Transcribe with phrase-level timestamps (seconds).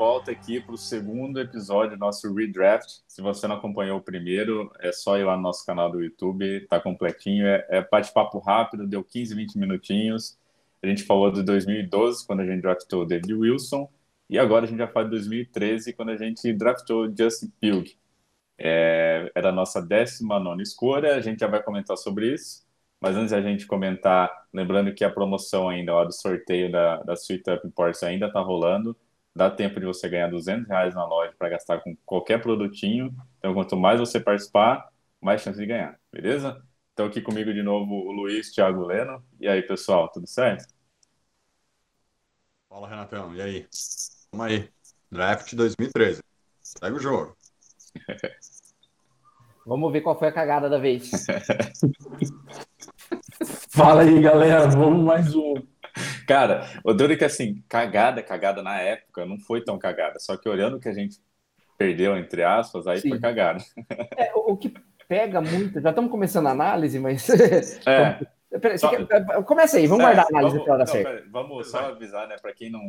[0.00, 3.02] volta aqui para o segundo episódio do nosso Redraft.
[3.06, 6.66] Se você não acompanhou o primeiro, é só ir lá no nosso canal do YouTube,
[6.70, 7.46] tá completinho.
[7.46, 10.38] É, é bate-papo rápido, deu 15, 20 minutinhos.
[10.82, 13.90] A gente falou de 2012, quando a gente draftou o David Wilson,
[14.30, 17.94] e agora a gente já fala de 2013, quando a gente draftou o Justin Pilg.
[18.56, 22.64] É, era a nossa 19 escolha, a gente já vai comentar sobre isso.
[22.98, 27.12] Mas antes da gente comentar, lembrando que a promoção ainda lá do sorteio da, da
[27.12, 28.96] Sweet Up Imports ainda está rolando.
[29.40, 33.16] Dá tempo de você ganhar 200 reais na loja para gastar com qualquer produtinho.
[33.38, 36.62] Então, quanto mais você participar, mais chance de ganhar, beleza?
[36.92, 39.24] Então, aqui comigo de novo o Luiz, Thiago Leno.
[39.40, 40.66] E aí, pessoal, tudo certo?
[42.68, 43.34] Fala, Renatão.
[43.34, 43.66] E aí?
[44.30, 44.68] Vamos aí.
[45.10, 46.22] Draft 2013.
[46.60, 47.34] Segue o jogo.
[49.64, 51.10] Vamos ver qual foi a cagada da vez.
[53.72, 54.68] Fala aí, galera.
[54.68, 55.69] Vamos mais um.
[56.26, 60.18] Cara, o duro é que assim, cagada, cagada na época não foi tão cagada.
[60.18, 61.18] Só que olhando o que a gente
[61.78, 63.10] perdeu, entre aspas, aí Sim.
[63.10, 63.62] foi cagada.
[64.16, 64.72] É, o o que
[65.08, 67.28] pega muito, já estamos começando a análise, mas.
[67.86, 68.18] É.
[68.50, 71.04] Você Só- quer- Começa aí, vamos É, guardar a análise vamos- certo.
[71.06, 72.82] pera, vamos só avisar, né, para quem não,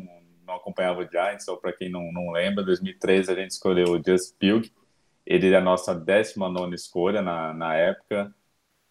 [0.45, 4.01] não acompanhava o Giants ou para quem não, não lembra, 2013 a gente escolheu o
[4.03, 4.71] Just Pilg.
[5.23, 8.33] Ele é a nossa 19 escolha na, na época.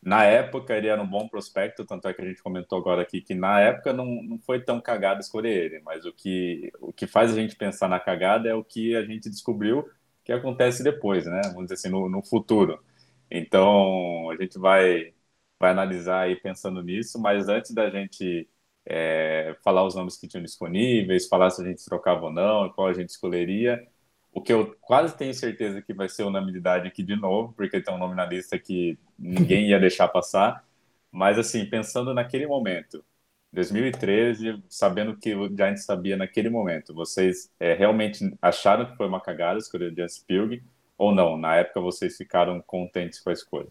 [0.03, 3.21] Na época ele era um bom prospecto, tanto é que a gente comentou agora aqui
[3.21, 7.07] que na época não, não foi tão cagada escolher ele, mas o que, o que
[7.07, 9.87] faz a gente pensar na cagada é o que a gente descobriu
[10.25, 11.41] que acontece depois, né?
[11.47, 12.83] Vamos dizer assim, no, no futuro.
[13.31, 15.15] Então a gente vai
[15.59, 18.49] vai analisar aí pensando nisso, mas antes da gente
[18.87, 22.89] é, falar os nomes que tinham disponíveis, falar se a gente trocava ou não, qual
[22.89, 23.87] a gente escolheria,
[24.33, 27.95] o que eu quase tenho certeza que vai ser unanimidade aqui de novo, porque tem
[27.95, 30.65] um nome na lista que ninguém ia deixar passar,
[31.11, 33.05] mas assim, pensando naquele momento,
[33.53, 39.21] 2013, sabendo que o Giants sabia naquele momento, vocês é, realmente acharam que foi uma
[39.21, 40.63] cagada escolher o Giants Pilg
[40.97, 41.37] ou não?
[41.37, 43.69] Na época vocês ficaram contentes com a escolha?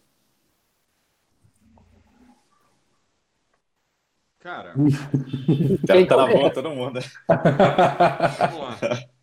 [4.40, 4.84] Cara,
[5.88, 6.40] Já tá na começa?
[6.40, 7.00] boa todo mundo.
[8.40, 8.82] vamos lá.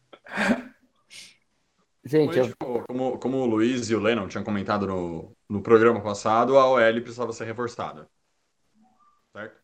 [2.06, 2.54] Gente, eu-
[2.88, 7.00] como- como o Luiz e o Lennon tinham comentado no, no programa passado, a OL
[7.02, 8.08] precisava ser reforçada.
[9.32, 9.60] Certo?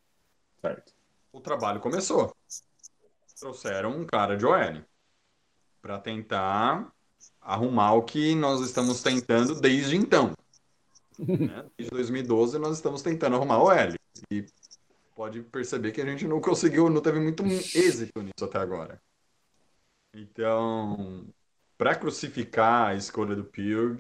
[0.61, 0.93] Certo.
[1.33, 2.35] O trabalho começou.
[3.39, 4.83] Trouxeram um cara de OL
[5.81, 6.93] para tentar
[7.41, 10.33] arrumar o que nós estamos tentando desde então.
[11.19, 11.65] né?
[11.79, 13.95] Desde 2012 nós estamos tentando arrumar o OL.
[14.33, 14.45] E
[15.15, 19.01] pode perceber que a gente não conseguiu, não teve muito êxito nisso até agora.
[20.13, 21.25] Então,
[21.82, 23.98] para crucificar a escolha do Pugh,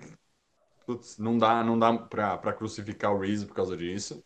[0.86, 4.22] putz, não dá, não dá para crucificar o Reese por causa disso.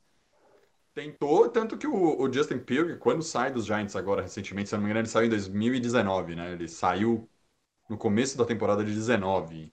[0.94, 4.78] Tentou, tanto que o, o Justin Pugh, quando sai dos Giants agora recentemente, se eu
[4.78, 6.52] não me engano, ele saiu em 2019, né?
[6.52, 7.26] Ele saiu
[7.88, 9.72] no começo da temporada de 19.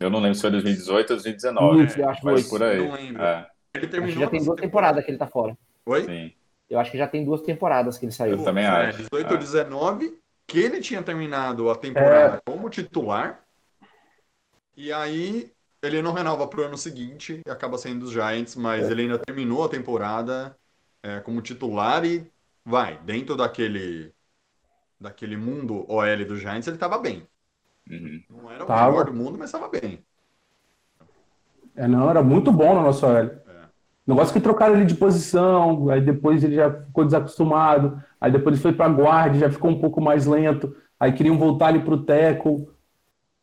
[0.00, 1.84] Eu não lembro se foi 2018 ou 2019.
[1.84, 2.58] Isso, eu acho que mas foi.
[2.58, 2.78] por aí.
[2.88, 3.22] Não lembro.
[3.22, 5.56] É, Ele acho que terminou já tem duas temporada- temporadas que ele tá fora.
[5.86, 6.04] Oi?
[6.06, 6.32] sim.
[6.68, 8.36] Eu acho que já tem duas temporadas que ele saiu.
[8.36, 8.98] Eu também É, acho.
[8.98, 9.32] 18 É.
[9.32, 10.19] ou 19,
[10.50, 13.40] que ele tinha terminado a temporada como titular.
[14.76, 19.02] E aí ele não renova pro ano seguinte e acaba saindo dos Giants, mas ele
[19.02, 20.56] ainda terminou a temporada
[21.04, 22.28] é, como titular e
[22.64, 24.12] vai, dentro daquele
[25.00, 27.26] daquele mundo OL do Giants, ele tava bem.
[27.88, 28.22] Uhum.
[28.28, 28.90] Não era o Tava.
[28.90, 30.04] melhor do mundo, mas tava bem.
[31.74, 33.44] É, não, era muito bom na nossa hora.
[34.06, 38.54] O negócio que trocaram ele de posição, aí depois ele já ficou desacostumado, aí depois
[38.54, 41.94] ele foi para guarda, já ficou um pouco mais lento, aí queriam voltar ele para
[41.94, 42.68] o tackle.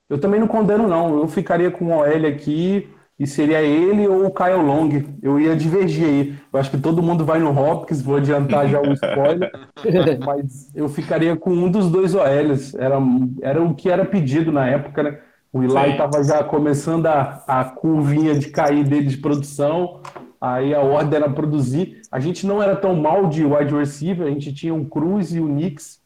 [0.09, 1.17] Eu também não condeno, não.
[1.17, 2.89] Eu ficaria com o OL aqui
[3.19, 4.89] e seria ele ou o Kyle Long.
[5.21, 6.35] Eu ia divergir aí.
[6.53, 9.51] Eu acho que todo mundo vai no Hopkins, vou adiantar já o spoiler,
[10.25, 12.75] mas eu ficaria com um dos dois OLs.
[12.75, 12.97] Era,
[13.41, 15.19] era o que era pedido na época, né?
[15.51, 20.01] O Eli estava já começando a, a curvinha de cair dele de produção,
[20.39, 22.01] aí a ordem era produzir.
[22.11, 25.39] A gente não era tão mal de wide receiver, a gente tinha o Cruz e
[25.39, 26.01] o Knicks,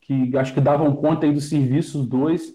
[0.00, 2.54] que acho que davam conta aí dos serviços, os dois.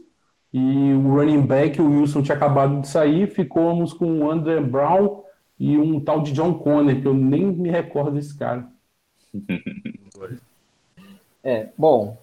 [0.51, 5.23] E o running back, o Wilson tinha acabado de sair, ficamos com o André Brown
[5.59, 8.67] e um tal de John Conner, que eu nem me recordo desse cara.
[11.45, 12.17] É, bom,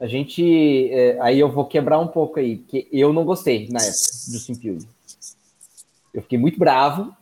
[0.00, 0.90] A gente.
[0.90, 3.92] é, aí eu vou quebrar um pouco aí, porque eu não gostei na época
[4.32, 4.78] do Simpilho.
[6.12, 7.14] Eu fiquei muito bravo,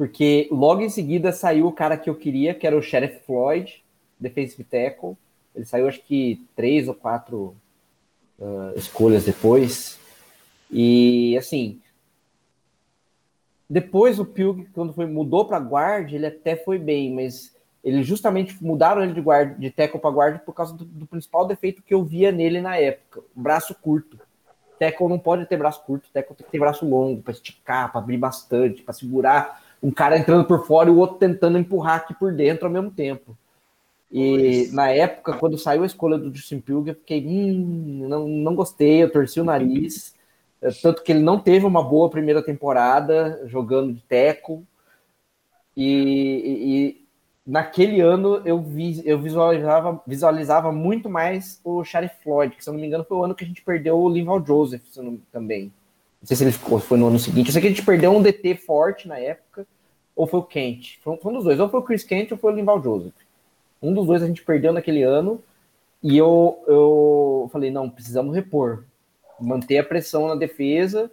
[0.00, 3.84] porque logo em seguida saiu o cara que eu queria, que era o Sheriff Floyd,
[4.18, 5.14] defensive tackle.
[5.54, 7.54] Ele saiu, acho que, três ou quatro
[8.40, 9.98] ah, escolhas depois.
[10.70, 11.82] E, assim.
[13.68, 17.54] Depois o Pilg, quando foi, mudou para guard, ele até foi bem, mas
[17.84, 21.46] ele justamente mudaram ele de guarda, de tackle para guarda por causa do, do principal
[21.46, 24.18] defeito que eu via nele na época, braço curto.
[24.78, 28.00] Tackle não pode ter braço curto, tackle tem que ter braço longo para esticar, para
[28.00, 32.14] abrir bastante, para segurar um cara entrando por fora e o outro tentando empurrar aqui
[32.14, 33.36] por dentro ao mesmo tempo.
[34.12, 38.54] E na época, quando saiu a escolha do Justin Pilg, eu fiquei, hum, não, não
[38.54, 40.14] gostei, eu torci o nariz.
[40.62, 44.66] Eh, Tanto que ele não teve uma boa primeira temporada jogando de teco.
[45.76, 47.06] E, e-
[47.46, 52.74] naquele ano eu, vi, eu visualizava, visualizava muito mais o Sheriff Floyd, que se eu
[52.74, 55.72] não me engano foi o ano que a gente perdeu o Linval Joseph não- também.
[56.20, 57.46] Não sei se ele ficou, foi no ano seguinte.
[57.46, 59.66] Eu sei que a gente perdeu um DT forte na época,
[60.14, 60.98] ou foi o Kent.
[61.02, 63.14] Foi, um- dos dois, ou foi o Chris Kent ou foi o Linval Joseph.
[63.82, 65.42] Um dos dois a gente perdeu naquele ano.
[66.02, 68.84] E eu, eu falei, não, precisamos repor.
[69.40, 71.10] Manter a pressão na defesa,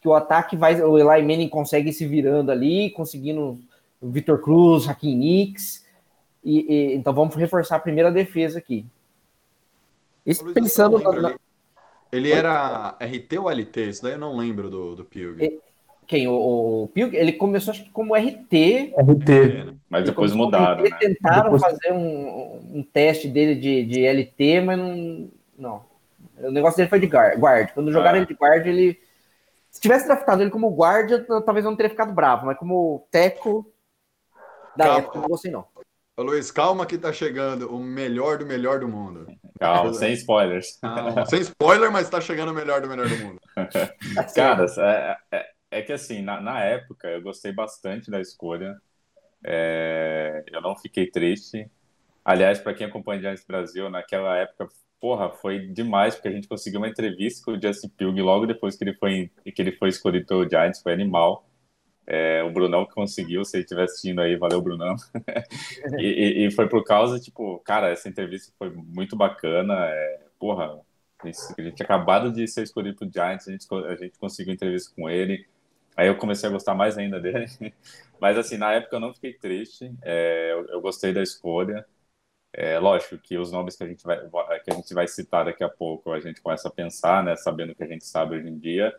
[0.00, 0.80] que o ataque vai.
[0.82, 3.58] O Eli Manning consegue se virando ali, conseguindo
[4.00, 5.84] o Vitor Cruz, Hakim Nicks.
[6.44, 8.84] E, e- então vamos reforçar a primeira defesa aqui.
[10.26, 11.36] Isso pensando na-
[12.12, 13.88] ele, ele era RT ou LT?
[13.88, 15.60] Isso daí eu não lembro do, do Pilg.
[16.06, 16.28] Quem?
[16.28, 18.92] O, o Pilg, ele começou acho que como RT.
[18.96, 19.30] RT.
[19.30, 19.74] É, né?
[19.88, 20.98] Mas depois mudaram, RT, né?
[21.00, 25.84] Tentaram Depois- fazer um, um teste dele de, de LT, mas não, não.
[26.38, 27.72] O negócio dele foi de guard.
[27.72, 28.18] Quando jogaram Ah.
[28.18, 28.98] ele de guard, ele.
[29.70, 33.06] Se tivesse draftado ele como guard, eu, talvez eu não teria ficado bravo, mas como
[33.10, 33.64] teco
[34.76, 34.98] da Calma.
[34.98, 35.64] época, não gostei, não.
[36.14, 39.26] Ô, Luiz, calma que tá chegando o melhor do melhor do mundo.
[39.58, 40.78] Calma, sem spoilers.
[40.78, 43.40] Calma, sem spoiler, mas tá chegando o melhor do melhor do mundo.
[44.34, 48.76] Cara, é, é, é que assim, na, na época eu gostei bastante da escolha.
[49.42, 51.70] É, eu não fiquei triste.
[52.22, 54.68] Aliás, para quem acompanha o Giants Brasil, naquela época,
[55.00, 58.76] porra, foi demais, porque a gente conseguiu uma entrevista com o Justin Pilg logo depois
[58.76, 61.48] que ele foi, que ele foi escolhido pelo Giants, foi animal.
[62.14, 64.96] É, o Brunão que conseguiu, se ele estiver assistindo aí, valeu, Brunão.
[65.98, 69.74] e, e- foi por causa, tipo, cara, essa entrevista foi muito bacana.
[69.86, 70.78] É, porra,
[71.22, 74.52] a gente, a gente acabado de ser escolhido pro Giants, a gente, a gente conseguiu
[74.54, 75.46] entrevista com ele.
[75.96, 77.46] Aí eu comecei a gostar mais ainda dele.
[78.20, 79.92] Mas, assim, na época eu não fiquei triste.
[80.02, 81.86] É, eu, eu gostei da escolha.
[82.52, 84.18] É, lógico que os nomes que a, gente vai,
[84.60, 87.36] que a gente vai citar daqui a pouco, a gente começa a pensar, né?
[87.36, 88.94] Sabendo o que a gente sabe hoje em dia.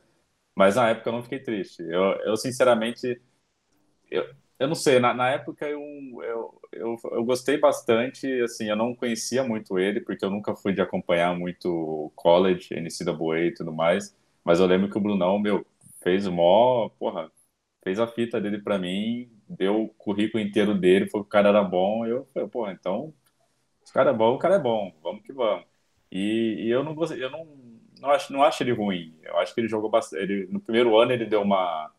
[0.55, 1.81] Mas na época eu não fiquei triste.
[1.83, 3.21] Eu, eu sinceramente,
[4.09, 4.25] eu,
[4.59, 5.81] eu não sei, na, na época eu,
[6.23, 10.73] eu, eu, eu gostei bastante, assim, eu não conhecia muito ele, porque eu nunca fui
[10.73, 15.65] de acompanhar muito college, NCAA e tudo mais, mas eu lembro que o Brunão, meu,
[16.03, 17.31] fez mó, porra,
[17.83, 21.49] fez a fita dele pra mim, deu o currículo inteiro dele, falou que o cara
[21.49, 23.13] era bom, eu falei, porra, então,
[23.83, 25.65] se o cara é bom, o cara é bom, vamos que vamos.
[26.11, 27.45] E, e eu não gostei, eu não,
[28.03, 30.97] não acho, não acho ele ruim, eu acho que ele jogou bastante, ele, no primeiro
[30.99, 31.91] ano ele deu uma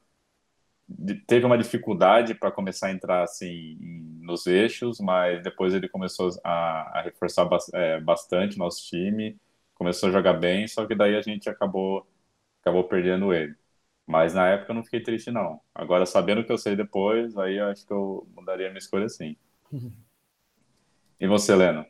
[1.26, 3.76] teve uma dificuldade para começar a entrar assim
[4.20, 9.38] nos eixos, mas depois ele começou a, a reforçar é, bastante nosso time,
[9.74, 12.06] começou a jogar bem, só que daí a gente acabou
[12.62, 13.56] acabou perdendo ele.
[14.06, 15.60] Mas na época eu não fiquei triste não.
[15.74, 18.78] Agora sabendo o que eu sei depois, aí eu acho que eu mudaria a minha
[18.78, 19.36] escolha sim.
[21.18, 21.84] E você, Leno?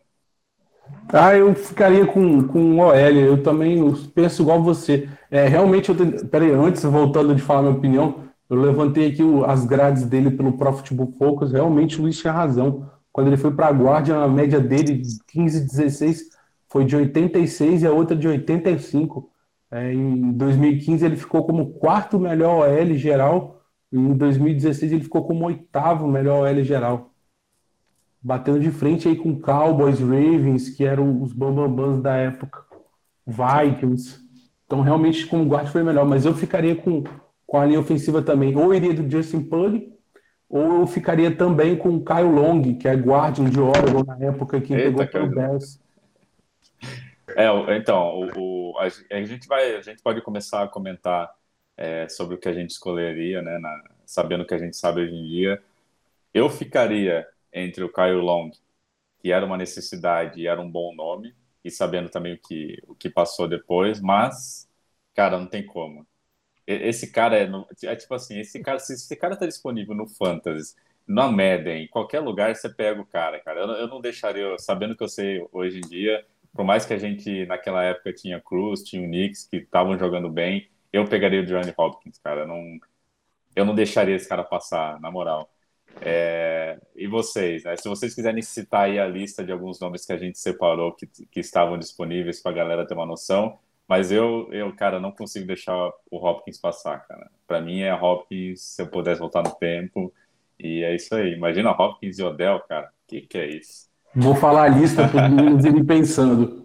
[1.12, 2.94] Ah, eu ficaria com, com OL.
[2.94, 3.80] Eu também
[4.14, 5.08] penso igual você.
[5.30, 5.96] É, realmente, eu
[6.28, 10.52] peraí, antes, voltando de falar minha opinião, eu levantei aqui o- as grades dele pelo
[10.56, 11.52] Pro Football Focus.
[11.52, 12.88] Realmente, o Luiz tinha razão.
[13.12, 16.22] Quando ele foi para a Guardia, a média dele de 15, 16
[16.68, 19.30] foi de 86 e a outra de 85.
[19.70, 23.60] É, em 2015, ele ficou como quarto melhor OL geral.
[23.92, 27.13] Em 2016, ele ficou como oitavo melhor OL geral
[28.24, 32.64] batendo de frente aí com Cowboys, Ravens, que eram os bambambãs da época,
[33.26, 34.18] Vikings.
[34.64, 37.04] Então, realmente, como guarda foi melhor, mas eu ficaria com,
[37.46, 38.56] com a linha ofensiva também.
[38.56, 39.92] Ou iria do Justin Pug,
[40.48, 44.58] ou eu ficaria também com o Kyle Long, que é guardian de Oregon na época
[44.58, 45.34] que Eita, pegou pelo Kyle.
[45.36, 45.78] Bears.
[47.36, 48.88] É, o- então, o, o- a
[49.22, 51.30] gente vai, a gente pode começar a comentar
[51.76, 55.00] é, sobre o que a gente escolheria, né, na- sabendo o que a gente sabe
[55.02, 55.60] hoje em dia.
[56.32, 58.50] Eu ficaria entre o Kyle Long,
[59.20, 61.34] que era uma necessidade e era um bom nome,
[61.64, 64.68] e sabendo também o que, o que passou depois, mas,
[65.14, 66.06] cara, não tem como.
[66.66, 67.48] Esse cara é,
[67.86, 70.74] é tipo assim, esse cara, se esse cara tá disponível no Fantasy,
[71.06, 73.60] na Madden, em qualquer lugar, você pega o cara, cara.
[73.60, 76.98] Eu, eu não deixaria, sabendo que eu sei hoje em dia, por mais que a
[76.98, 81.46] gente naquela época tinha Cruz, tinha o Knicks que estavam jogando bem, eu pegaria o
[81.46, 82.46] Johnny Hopkins, cara.
[82.46, 82.78] Não,
[83.56, 85.50] eu não deixaria esse cara passar, na moral.
[86.00, 87.76] É, e vocês, né?
[87.76, 91.06] Se vocês quiserem citar aí a lista de alguns nomes que a gente separou que,
[91.06, 93.58] que estavam disponíveis para a galera ter uma noção,
[93.88, 95.76] mas eu, eu, cara, não consigo deixar
[96.10, 97.30] o Hopkins passar, cara.
[97.46, 100.12] Para mim é Hopkins, se eu pudesse voltar no tempo,
[100.58, 101.34] e é isso aí.
[101.34, 102.90] Imagina Hopkins e Odell, cara.
[103.06, 103.88] Que que é isso?
[104.14, 106.64] Vou falar a lista para os irem pensando.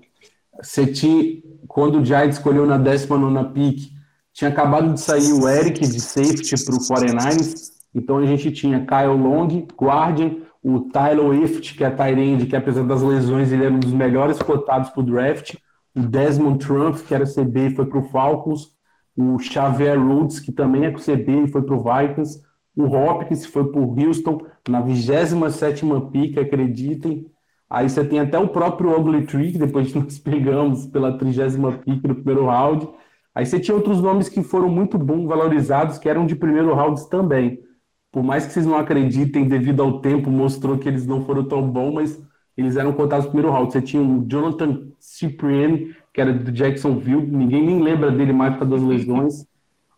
[0.61, 3.91] Você tinha, quando o Giants escolheu na 19 pick,
[4.33, 8.85] tinha acabado de sair o Eric de safety para o 49ers, então a gente tinha
[8.85, 13.73] Kyle Long, guardian, o Tyler Ift, que é Tyrande, que apesar das lesões ele era
[13.73, 15.55] um dos melhores cotados para o draft,
[15.95, 18.73] o Desmond Trump, que era CB e foi para o Falcons,
[19.17, 22.41] o Xavier Rhodes, que também é CB e foi para o Vikings,
[22.75, 27.25] o Hopkins foi para o Houston na 27ª pick, acreditem.
[27.69, 32.03] Aí você tem até o próprio Ugly Tree, que depois nós pegamos pela 30ª pick
[32.03, 32.87] no primeiro round.
[33.33, 37.09] Aí você tinha outros nomes que foram muito bom valorizados, que eram de primeiro round
[37.09, 37.59] também
[38.11, 41.61] por mais que vocês não acreditem, devido ao tempo, mostrou que eles não foram tão
[41.69, 42.23] bons, mas
[42.57, 43.71] eles eram cotados no primeiro round.
[43.71, 48.67] Você tinha o Jonathan Cipriani, que era do Jacksonville, ninguém nem lembra dele mais por
[48.67, 49.47] das lesões.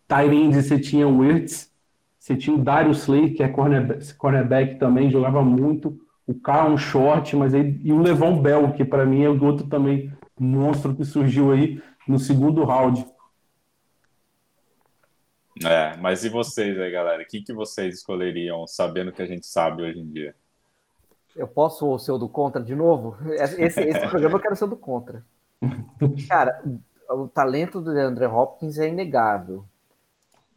[0.08, 1.72] Tyrande, você tinha o Wirtz,
[2.20, 5.98] você tinha o Darius Slay, que é cornerback, cornerback também, jogava muito.
[6.28, 9.66] O Carl Short, mas aí, e o Levon Bell, que para mim é o outro
[9.68, 13.06] também monstro que surgiu aí no segundo round.
[15.66, 17.26] É, mas e vocês aí, galera?
[17.26, 20.36] Quem que vocês escolheriam, sabendo que a gente sabe hoje em dia?
[21.36, 23.18] Eu posso ser o do contra de novo?
[23.58, 25.24] Esse, esse programa eu quero ser o do contra.
[26.28, 26.62] Cara,
[27.10, 29.64] o talento do André Hopkins é inegável.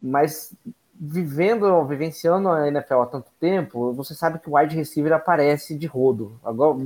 [0.01, 0.53] Mas
[0.93, 5.87] vivendo, vivenciando a NFL há tanto tempo, você sabe que o wide receiver aparece de
[5.87, 6.39] rodo.
[6.43, 6.77] Agora,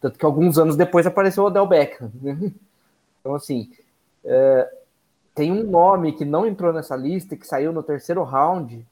[0.00, 2.10] tanto que alguns anos depois apareceu o Odell Beckham.
[3.20, 3.70] Então, assim,
[4.24, 4.77] é,
[5.38, 8.84] tem um nome que não entrou nessa lista, que saiu no terceiro round,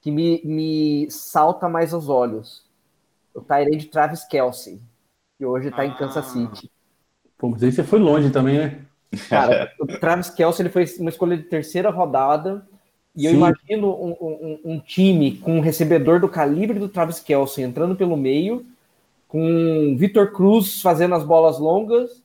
[0.00, 2.64] que me, me salta mais aos olhos.
[3.32, 4.80] O Tyrande Travis Kelsey,
[5.38, 5.86] que hoje está ah.
[5.86, 6.68] em Kansas City.
[7.38, 8.80] Pô, mas aí você foi longe também, né?
[9.28, 12.66] Cara, o Travis Kelsey ele foi uma escolha de terceira rodada.
[13.14, 13.26] E Sim.
[13.28, 17.94] eu imagino um, um, um, time com um recebedor do calibre do Travis Kelsey entrando
[17.94, 18.66] pelo meio,
[19.28, 22.20] com Vitor Cruz fazendo as bolas longas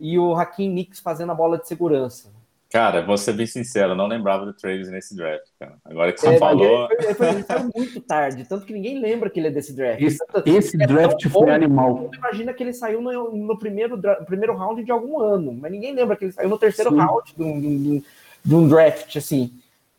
[0.00, 2.37] e o Hakim Nix fazendo a bola de segurança.
[2.70, 5.76] Cara, vou ser bem sincero, eu não lembrava do Travis nesse draft, cara.
[5.86, 6.86] Agora que você é, falou.
[6.92, 10.02] Ele foi, ele foi, muito tarde, tanto que ninguém lembra que ele é desse draft.
[10.02, 12.10] Esse, esse é draft foi bom, animal.
[12.12, 16.14] Imagina que ele saiu no, no primeiro, primeiro round de algum ano, mas ninguém lembra
[16.14, 16.98] que ele saiu no terceiro Sim.
[16.98, 18.02] round de um, de, um,
[18.44, 19.50] de um, draft, assim.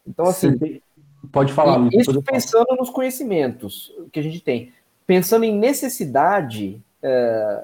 [0.05, 0.55] Então, assim.
[0.55, 0.81] Sim.
[1.31, 1.89] Pode falar.
[1.91, 4.71] Isso pensando nos conhecimentos que a gente tem.
[5.07, 7.63] Pensando em necessidade, é,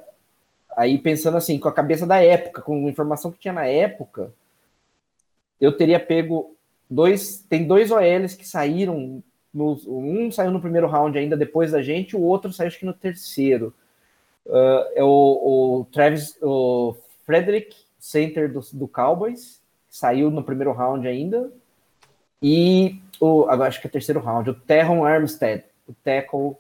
[0.76, 4.34] aí pensando assim, com a cabeça da época, com a informação que tinha na época
[5.60, 6.56] eu teria pego
[6.90, 7.46] dois.
[7.50, 9.24] Tem dois OLs que saíram.
[9.54, 12.86] No, um saiu no primeiro round ainda depois da gente, o outro saiu acho que
[12.86, 13.74] no terceiro.
[14.46, 16.96] Uh, é o, o, Travis, o
[17.26, 21.52] Frederick, center do, do Cowboys, saiu no primeiro round ainda.
[22.42, 26.58] E o, agora acho que é o terceiro round, o Terron Armstead, o tackle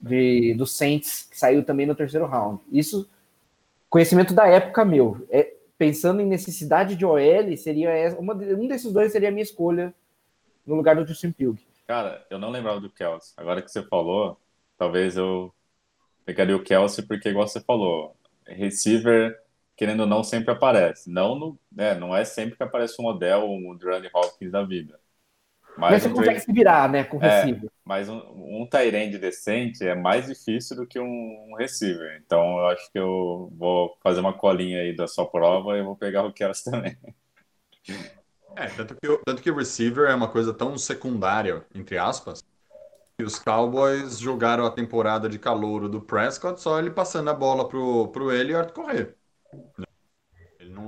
[0.00, 2.60] de, do Saints, que saiu também no terceiro round.
[2.72, 3.08] Isso,
[3.90, 5.26] conhecimento da época meu.
[5.30, 9.94] É, pensando em necessidade de OL, seria uma, um desses dois seria a minha escolha
[10.66, 11.58] no lugar do Justin Pilg.
[11.86, 13.32] Cara, eu não lembrava do Kelsey.
[13.36, 14.38] Agora que você falou,
[14.76, 15.54] talvez eu
[16.26, 18.14] pegaria o Kelsey, porque, igual você falou,
[18.46, 19.40] receiver,
[19.74, 21.08] querendo ou não, sempre aparece.
[21.08, 24.62] Não, no, né, não é sempre que aparece um Odell ou um Durant Hopkins da
[24.62, 25.00] vida.
[25.78, 27.70] Mas, mas você um consegue se virar, né, com é, receiver.
[27.84, 31.04] Mas um, um Tyrande decente é mais difícil do que um,
[31.50, 32.20] um, receiver.
[32.24, 35.94] Então eu acho que eu vou fazer uma colinha aí da sua prova e vou
[35.94, 36.96] pegar o Kelsey também.
[38.56, 42.44] É, tanto que, tanto que o receiver é uma coisa tão secundária, entre aspas,
[43.16, 47.68] que os Cowboys jogaram a temporada de calouro do Prescott só ele passando a bola
[47.68, 49.16] pro, pro Elliott correr
[49.52, 49.87] não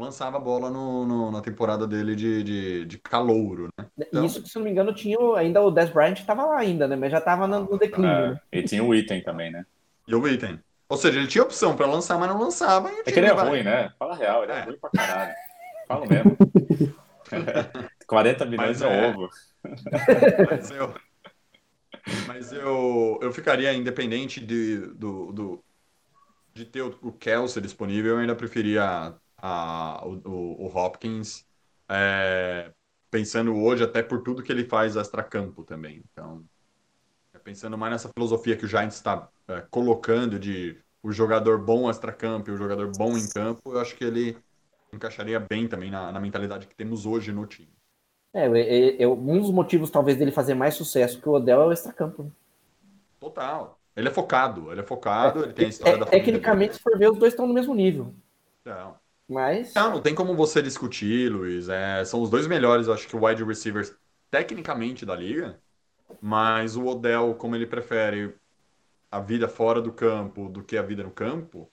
[0.01, 3.87] lançava bola no, no, na temporada dele de, de, de calouro, né?
[3.99, 4.25] Então...
[4.25, 6.97] Isso, se não me engano, tinha ainda o Des Bryant estava lá ainda, né?
[6.97, 8.11] Mas já estava no, no declínio.
[8.11, 8.41] É, né?
[8.51, 9.65] E tinha o item também, né?
[10.09, 10.59] E o item.
[10.89, 12.91] Ou seja, ele tinha opção para lançar, mas não lançava.
[13.07, 13.93] É que ele é ruim, né?
[13.99, 15.35] Fala real, ele é, é ruim pra caralho.
[15.87, 16.37] Fala mesmo.
[18.07, 19.29] 40 milhões é, é ovo.
[20.51, 20.95] mas eu,
[22.27, 25.65] mas eu, eu ficaria independente de, do, do,
[26.53, 31.47] de ter o, o Kelsey disponível, eu ainda preferia a, o, o, Hopkins,
[31.89, 32.73] é,
[33.11, 36.03] pensando hoje até por tudo que ele faz extra-campo também.
[36.13, 36.45] Então,
[37.35, 41.89] é pensando mais nessa filosofia que o Giants está é, colocando de o jogador bom
[41.89, 44.37] extra-campo e o jogador bom em campo, eu acho que ele
[44.93, 47.73] encaixaria bem também na, na mentalidade que temos hoje no time.
[48.33, 51.67] É, é, é, um dos motivos talvez dele fazer mais sucesso que o Odell é
[51.67, 52.25] o extra-campo.
[52.25, 52.31] né?
[53.19, 53.79] Total.
[53.97, 56.97] Ele é focado, ele é focado, ele tem a É, história da tecnicamente, se for
[56.99, 58.15] ver, os dois estão no mesmo nível.
[58.65, 59.00] dele.
[59.31, 59.35] Não.
[59.35, 59.73] Mas.
[59.75, 61.69] Não, não tem como você discutir, Luiz.
[61.69, 63.95] É, são os dois melhores, eu acho que wide receivers
[64.31, 65.59] tecnicamente da liga,
[66.21, 68.35] mas o Odell, como ele prefere
[69.11, 71.71] a vida fora do campo do que a vida no campo,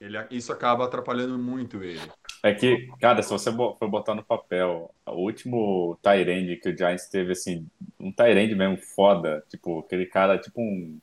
[0.00, 2.00] ele, isso acaba atrapalhando muito ele.
[2.42, 7.08] É que, cara, se você for botar no papel, o último Tyrande que o Giants
[7.08, 7.68] teve, assim,
[8.00, 10.98] um Tyrande mesmo foda, tipo, aquele cara, tipo um,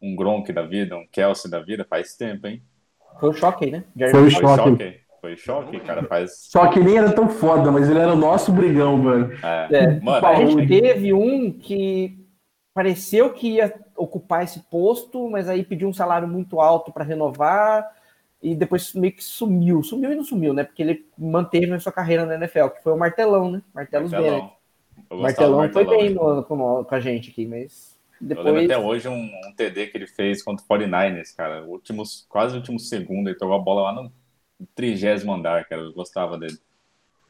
[0.00, 2.62] um Gronk da vida, um Kelsey da vida, faz tempo, hein?
[3.18, 3.84] Foi o choque, né?
[3.96, 4.30] Jerry Foi o.
[4.30, 4.70] Foi Choque.
[4.70, 5.09] choque.
[5.20, 6.46] Foi choque, cara, faz...
[6.48, 9.32] Só que nem era tão foda, mas ele era o nosso brigão, velho.
[9.44, 9.68] É.
[9.76, 12.18] É, Mano, a gente teve um que
[12.72, 17.86] pareceu que ia ocupar esse posto, mas aí pediu um salário muito alto para renovar
[18.42, 19.82] e depois meio que sumiu.
[19.82, 20.64] Sumiu e não sumiu, né?
[20.64, 23.62] Porque ele manteve a sua carreira na NFL, que foi o Martelão, né?
[23.74, 24.48] Martelos Bennett.
[25.10, 25.20] Martelão.
[25.58, 28.64] Martelão foi bem no- com, com a gente aqui, mas Eu lembro depois.
[28.70, 31.62] até hoje um, um TD que ele fez contra o 49ers, cara.
[31.64, 34.10] Últimos, quase o último segundo, ele pegou a bola lá no
[34.74, 35.82] trigésimo andar, cara.
[35.82, 36.58] Eu gostava dele.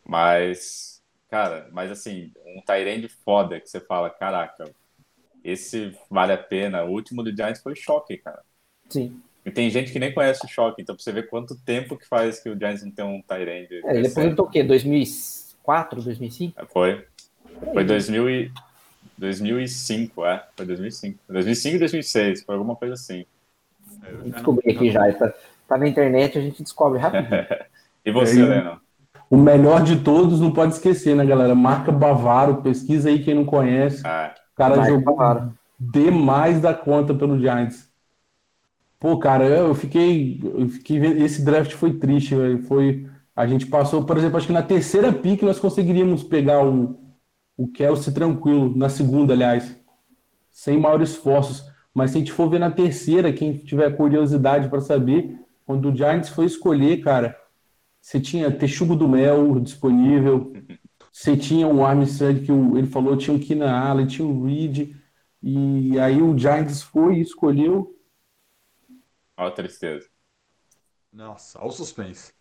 [0.04, 4.64] Mas, cara, mas assim, um Tyrande foda que você fala, caraca,
[5.44, 6.84] esse vale a pena.
[6.84, 8.42] O último do Giants foi choque, cara.
[8.88, 9.20] Sim.
[9.44, 12.06] E tem gente que nem conhece o choque, então pra você ver quanto tempo que
[12.06, 13.80] faz que o Giants não tem um Tyrande.
[13.84, 14.62] É, ele aposentou o quê?
[14.62, 16.66] 2004, 2005?
[16.66, 17.06] Foi.
[17.72, 18.52] Foi 2000 e...
[19.16, 20.46] 2005, é.
[20.56, 21.18] Foi 2005.
[21.28, 23.24] 2005 e 2006, foi alguma coisa assim.
[24.02, 25.12] É, eu Descobri aqui já.
[25.12, 25.34] Tá,
[25.70, 27.30] tá na internet, a gente descobre rapidinho.
[28.04, 28.80] E você, É, Leno?
[29.28, 31.54] O melhor de todos, não pode esquecer, né, galera?
[31.54, 34.02] Marca Bavaro, pesquisa aí quem não conhece.
[34.06, 35.52] Ah, O cara jogou Bavaro.
[35.78, 37.88] demais da conta pelo Giants.
[38.98, 42.62] Pô, cara, eu fiquei, eu fiquei vendo- esse draft foi triste, velho.
[42.64, 46.98] Foi, a gente passou, por exemplo, acho que na terceira pick nós conseguiríamos pegar o,
[47.56, 49.74] o Kelsey tranquilo, na segunda, aliás,
[50.50, 51.64] sem maiores esforços.
[51.94, 55.36] Mas se a gente for ver na terceira, quem tiver curiosidade para saber,
[55.70, 57.40] quando o Giants foi escolher, cara,
[58.00, 60.52] você tinha Texugo do Mel disponível,
[61.12, 64.96] você tinha o Armstrong que ele falou, tinha o Keenan Allen, tinha o Reed,
[65.40, 67.96] e aí o Giants foi e escolheu.
[69.36, 70.08] ó a tristeza.
[71.12, 72.34] Nossa, olha o suspense.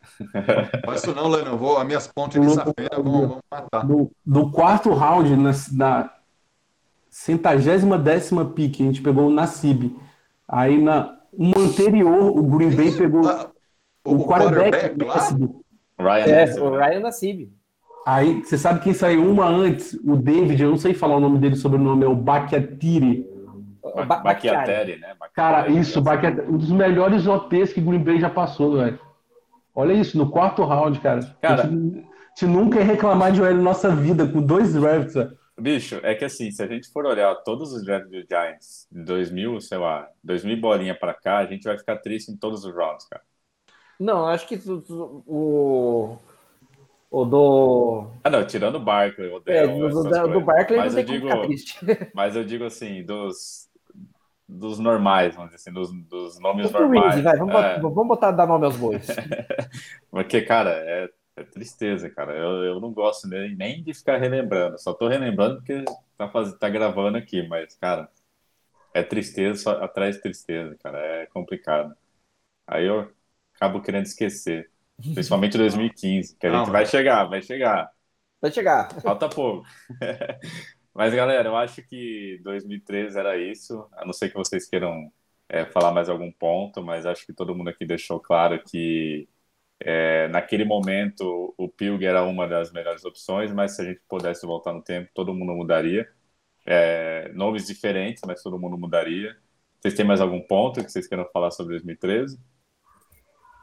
[0.84, 1.32] Faz isso não.
[1.32, 3.86] Eu Vou, as minhas pontes de safena vão, vão matar.
[3.86, 6.16] No, no quarto round, na, na
[7.12, 9.96] centagésima décima pick, a gente pegou o Nassib.
[10.48, 13.50] Aí na uma anterior, o Green Bay pegou Ah,
[14.06, 15.56] o, o quarterback quarterback.
[16.00, 16.70] Ryan É, Nassib, o?
[16.78, 17.50] Ryan Nassib.
[18.06, 19.94] Aí, você sabe quem saiu uma antes?
[20.06, 23.26] O David, eu não sei falar o nome dele, sobrenome é o Bakiatiri.
[23.84, 24.58] O Ba- Ba- Bakhtiari.
[24.58, 25.08] Bakhtiari, né?
[25.34, 25.80] Cara, Bakhtiari.
[25.82, 29.00] isso, Bakiatiri, um dos melhores OTs que Green Bay já passou, velho.
[29.76, 31.20] Olha isso, no quarto round, cara.
[31.42, 34.74] Cara- a, gente, a gente nunca ia reclamar de OL na nossa vida, com dois
[34.74, 35.32] drafts, velho.
[35.60, 39.04] Bicho, é que assim, se a gente for olhar todos os drafts do Giants de
[39.04, 42.74] 2000, sei lá, 2000 bolinha pra cá, a gente vai ficar triste em todos os
[42.74, 43.24] rounds, cara.
[44.00, 46.18] Não, acho que o,
[47.12, 50.94] o, do, Ah, não, tirando o Barkley, o é, Odell, do, do, do Barkley mas
[50.94, 51.28] não eu digo,
[52.16, 53.70] mas eu digo assim, dos
[54.50, 57.22] dos normais, vamos dizer assim, dos, dos nomes O do normais.
[57.22, 59.06] Vai, vamos, É, botar, vamos botar dar nome aos bois.
[60.10, 61.10] porque, cara, é, é
[61.60, 62.36] tristeza, cara.
[62.38, 64.78] Eu, eu não gosto nem, nem de ficar relembrando.
[64.80, 65.84] Só tô relembrando porque
[66.18, 68.10] tá, faz, tá gravando aqui, mas, cara,
[68.94, 71.00] é tristeza só atrás de tristeza, cara.
[71.00, 71.96] É complicado.
[72.68, 73.12] Aí eu
[73.56, 74.72] acabo querendo esquecer.
[75.14, 77.92] Principalmente 2015, que a Não, gente vai chegar, vai chegar.
[78.42, 78.90] Vai chegar.
[79.04, 79.66] Falta pouco.
[80.94, 83.88] Mas, galera, eu acho que 2013 era isso.
[83.94, 85.12] A não ser que vocês queiram
[85.48, 89.28] é, falar mais algum ponto, mas acho que todo mundo aqui deixou claro que
[89.82, 94.46] é, naquele momento o Pilg era uma das melhores opções, mas se a gente pudesse
[94.46, 96.08] voltar no tempo, todo mundo mudaria.
[96.66, 99.36] É, nomes diferentes, mas todo mundo mudaria.
[99.80, 102.40] Vocês têm mais algum ponto que vocês queiram falar sobre 2013?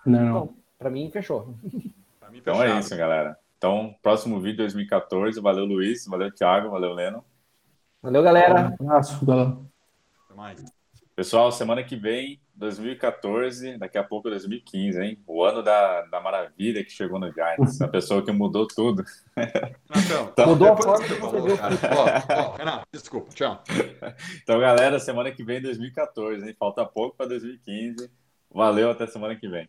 [0.07, 0.33] Não.
[0.33, 1.55] Bom, pra mim, fechou.
[2.19, 3.39] Pra mim, Então é isso, galera.
[3.57, 5.41] Então, próximo vídeo 2014.
[5.41, 6.07] Valeu, Luiz.
[6.07, 6.71] Valeu, Thiago.
[6.71, 7.25] Valeu, Leno.
[8.03, 8.75] Valeu, galera.
[8.81, 9.57] Um abraço, galera.
[10.25, 10.76] Até mais.
[11.17, 15.19] Pessoal, semana que vem, 2014, daqui a pouco 2015, hein?
[15.27, 17.81] O ano da, da maravilha que chegou no Giants.
[17.81, 19.03] A pessoa que mudou tudo.
[19.35, 21.57] Renatão, Mudou a forma que você viu.
[22.59, 23.65] Renato, desculpa, tchau.
[24.43, 26.55] Então, galera, semana que vem, 2014, hein?
[26.59, 28.11] Falta pouco para 2015.
[28.51, 29.67] Valeu, até semana que vem.